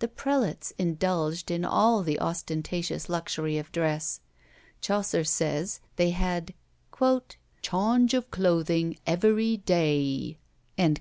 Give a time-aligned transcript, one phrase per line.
[0.00, 4.18] The prelates indulged in all the ostentatious luxury of dress.
[4.80, 6.54] Chaucer says, they had
[6.92, 10.38] "chaunge of clothing everie daie."